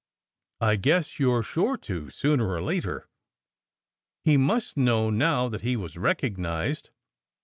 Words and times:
"I 0.61 0.77
guess 0.77 1.19
you 1.19 1.37
re 1.37 1.43
sure 1.43 1.77
to 1.77 2.09
sooner 2.09 2.49
or 2.49 2.59
later. 2.63 3.07
He 4.23 4.35
must 4.35 4.75
know 4.75 5.11
now 5.11 5.47
that 5.49 5.61
he 5.61 5.75
was 5.75 5.95
recognized. 5.95 6.89